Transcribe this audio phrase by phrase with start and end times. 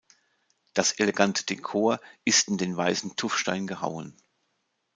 [0.73, 4.17] Das elegante Dekor ist in den weißen Tuffstein gehauen.